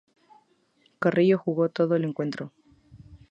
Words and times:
Carrillo 0.97 1.37
jugó 1.37 1.69
todo 1.69 1.95
el 1.95 2.05
encuentro. 2.05 2.51